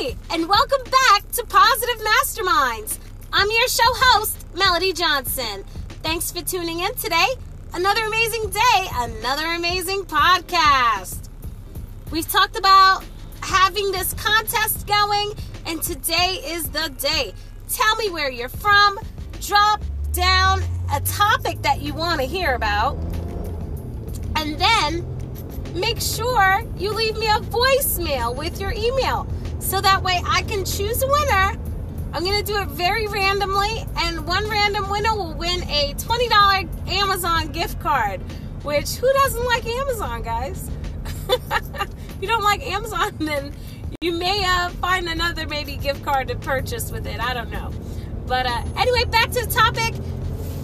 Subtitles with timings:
[0.00, 2.98] And welcome back to Positive Masterminds.
[3.34, 5.62] I'm your show host, Melody Johnson.
[6.02, 7.26] Thanks for tuning in today.
[7.74, 11.28] Another amazing day, another amazing podcast.
[12.10, 13.04] We've talked about
[13.42, 15.34] having this contest going,
[15.66, 17.34] and today is the day.
[17.68, 18.98] Tell me where you're from,
[19.42, 19.82] drop
[20.14, 20.62] down
[20.94, 22.96] a topic that you want to hear about,
[24.36, 30.20] and then make sure you leave me a voicemail with your email so that way
[30.26, 31.58] I can choose a winner.
[32.12, 37.52] I'm to do it very randomly, and one random winner will win a $20 Amazon
[37.52, 38.20] gift card.
[38.62, 40.70] Which, who doesn't like Amazon, guys?
[42.20, 43.54] you don't like Amazon, then
[44.00, 47.20] you may uh, find another maybe gift card to purchase with it.
[47.20, 47.70] I don't know.
[48.26, 49.94] But uh, anyway, back to the topic.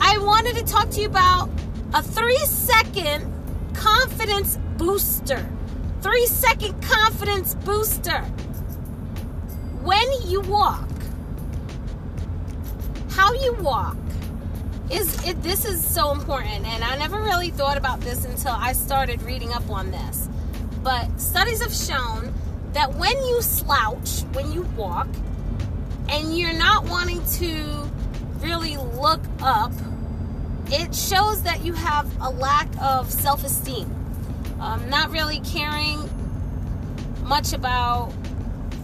[0.00, 1.48] I wanted to talk to you about
[1.94, 3.32] a three second
[3.74, 5.48] confidence booster.
[6.02, 8.24] Three second confidence booster.
[9.82, 10.88] When you walk,
[13.10, 13.96] how you walk
[14.90, 18.74] is it this is so important and I never really thought about this until I
[18.74, 20.28] started reading up on this.
[20.82, 22.32] But studies have shown
[22.72, 25.08] that when you slouch, when you walk,
[26.08, 27.90] and you're not wanting to
[28.38, 29.72] really look up,
[30.66, 33.90] it shows that you have a lack of self esteem.
[34.60, 36.08] Um, not really caring
[37.24, 38.12] much about,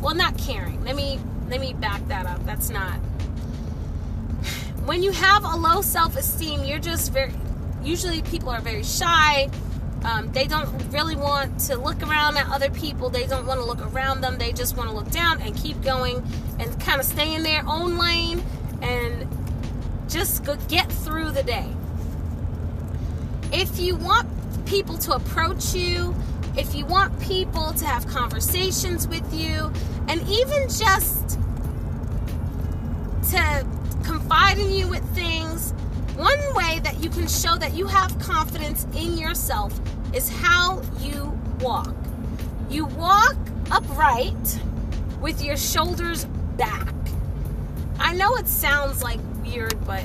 [0.00, 0.84] well, not caring.
[0.84, 1.18] Let me
[1.48, 2.44] let me back that up.
[2.44, 2.96] That's not.
[4.84, 7.32] When you have a low self esteem, you're just very.
[7.82, 9.48] Usually, people are very shy.
[10.04, 13.10] Um, they don't really want to look around at other people.
[13.10, 14.38] They don't want to look around them.
[14.38, 16.24] They just want to look down and keep going
[16.58, 18.42] and kind of stay in their own lane
[18.80, 19.26] and
[20.08, 21.68] just get through the day.
[23.52, 24.28] If you want
[24.66, 26.14] people to approach you,
[26.56, 29.72] if you want people to have conversations with you,
[30.08, 31.38] and even just
[33.30, 33.66] to
[34.04, 35.72] confide in you with things,
[36.16, 39.78] one way that you can show that you have confidence in yourself
[40.14, 41.94] is how you walk.
[42.70, 43.36] You walk
[43.70, 44.60] upright
[45.20, 46.24] with your shoulders
[46.56, 46.94] back.
[48.00, 50.04] I know it sounds like weird, but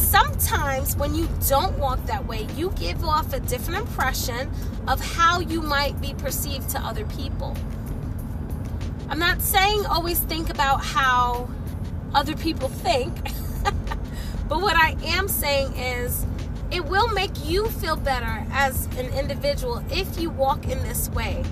[0.00, 4.50] sometimes when you don't walk that way, you give off a different impression
[4.88, 7.56] of how you might be perceived to other people.
[9.08, 11.48] I'm not saying always think about how
[12.14, 13.14] other people think.
[14.50, 16.26] But what I am saying is,
[16.72, 21.44] it will make you feel better as an individual if you walk in this way.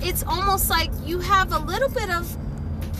[0.00, 2.34] It's almost like you have a little bit of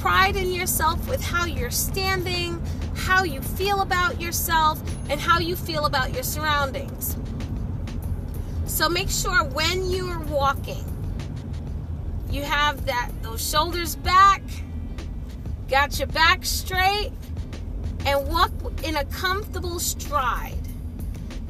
[0.01, 2.63] pride in yourself with how you're standing,
[2.95, 7.17] how you feel about yourself, and how you feel about your surroundings.
[8.67, 10.85] So make sure when you're walking,
[12.31, 14.43] you have that those shoulders back,
[15.69, 17.11] got your back straight,
[18.07, 18.53] and walk
[18.85, 20.55] in a comfortable stride.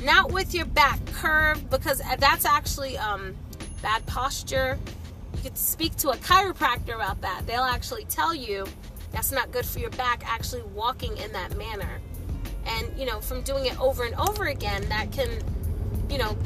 [0.03, 3.35] Not with your back curved because that's actually um,
[3.83, 4.79] bad posture.
[5.35, 7.47] You could speak to a chiropractor about that.
[7.47, 8.67] They'll actually tell you
[9.13, 12.01] that's not good for your back actually walking in that manner.
[12.67, 15.31] And, you know, from doing it over and over again, that can,
[16.11, 16.37] you know,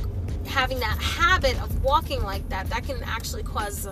[0.47, 3.89] having that habit of walking like that, that can actually cause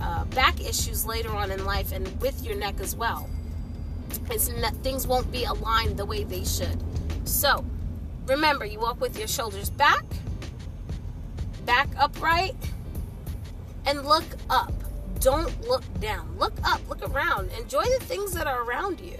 [0.00, 3.28] uh, back issues later on in life and with your neck as well
[4.30, 6.82] it's not, things won't be aligned the way they should.
[7.24, 7.64] So,
[8.26, 10.04] remember, you walk with your shoulders back,
[11.64, 12.56] back upright,
[13.88, 14.72] and look up.
[15.18, 16.36] Don't look down.
[16.38, 17.50] Look up, look around.
[17.58, 19.18] Enjoy the things that are around you.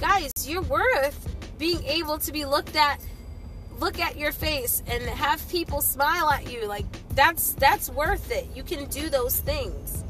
[0.00, 3.00] Guys, you're worth being able to be looked at
[3.78, 8.48] look at your face and have people smile at you like that's that's worth it.
[8.54, 10.04] You can do those things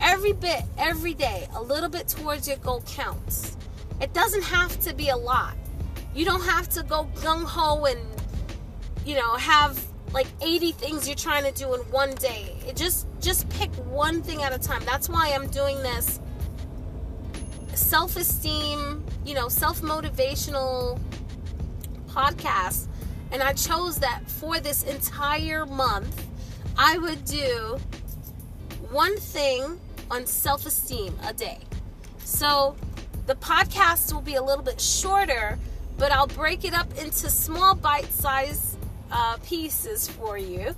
[0.00, 3.56] every bit, every day, a little bit towards your goal counts.
[4.00, 5.56] It doesn't have to be a lot.
[6.14, 8.00] You don't have to go gung ho and,
[9.04, 9.82] you know, have
[10.16, 12.56] like 80 things you're trying to do in one day.
[12.66, 14.82] It just just pick one thing at a time.
[14.86, 16.20] That's why I'm doing this
[17.74, 20.98] self-esteem, you know, self-motivational
[22.08, 22.86] podcast.
[23.30, 26.24] And I chose that for this entire month,
[26.78, 27.78] I would do
[28.90, 29.78] one thing
[30.10, 31.58] on self esteem a day.
[32.24, 32.74] So
[33.26, 35.58] the podcast will be a little bit shorter,
[35.98, 38.75] but I'll break it up into small bite sized
[39.10, 40.74] uh, pieces for you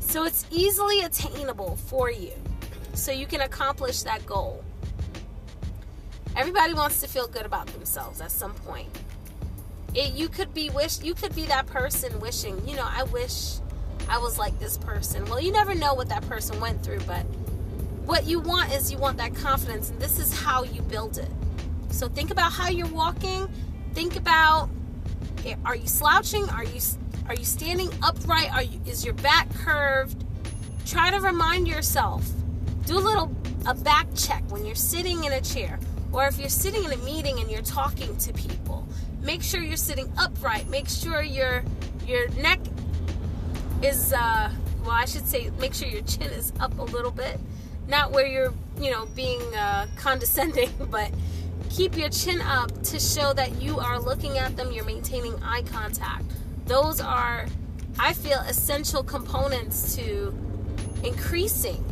[0.00, 2.32] so it's easily attainable for you
[2.94, 4.64] so you can accomplish that goal.
[6.36, 8.88] Everybody wants to feel good about themselves at some point.
[9.94, 13.58] It, you could be wish you could be that person wishing, you know, I wish
[14.08, 15.24] I was like this person.
[15.26, 17.22] Well, you never know what that person went through, but
[18.04, 21.28] what you want is you want that confidence, and this is how you build it.
[21.90, 23.48] So think about how you're walking.
[23.94, 24.70] Think about
[25.44, 26.48] eh, are you slouching?
[26.50, 26.80] Are you
[27.30, 28.52] are you standing upright?
[28.52, 30.24] Are you is your back curved?
[30.84, 32.28] Try to remind yourself.
[32.86, 33.32] Do a little
[33.68, 35.78] a back check when you're sitting in a chair
[36.10, 38.84] or if you're sitting in a meeting and you're talking to people.
[39.22, 40.68] Make sure you're sitting upright.
[40.70, 41.62] Make sure your
[42.04, 42.58] your neck
[43.80, 44.50] is uh
[44.82, 47.38] well, I should say make sure your chin is up a little bit.
[47.86, 51.12] Not where you're, you know, being uh, condescending, but
[51.70, 55.62] keep your chin up to show that you are looking at them, you're maintaining eye
[55.62, 56.24] contact.
[56.70, 57.46] Those are,
[57.98, 60.32] I feel, essential components to
[61.02, 61.84] increasing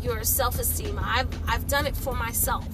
[0.00, 0.98] your self esteem.
[0.98, 2.66] I've, I've done it for myself.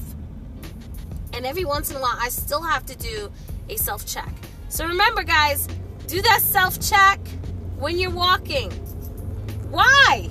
[1.32, 3.32] And every once in a while, I still have to do
[3.68, 4.32] a self check.
[4.68, 5.66] So remember, guys,
[6.06, 7.18] do that self check
[7.80, 8.70] when you're walking.
[9.70, 10.28] Why?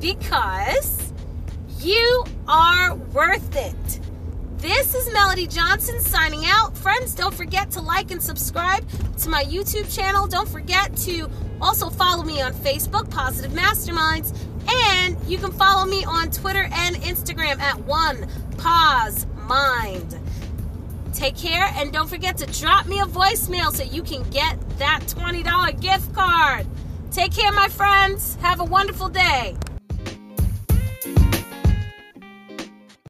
[0.00, 1.12] Because
[1.78, 4.00] you are worth it.
[4.58, 6.76] This is Melody Johnson signing out.
[6.76, 8.84] Friends, don't forget to like and subscribe
[9.18, 10.26] to my YouTube channel.
[10.26, 14.36] Don't forget to also follow me on Facebook, Positive Masterminds,
[14.68, 18.26] and you can follow me on Twitter and Instagram at One
[18.56, 20.18] Pause Mind.
[21.14, 25.02] Take care and don't forget to drop me a voicemail so you can get that
[25.06, 26.66] $20 gift card.
[27.12, 28.34] Take care, my friends.
[28.40, 29.56] Have a wonderful day.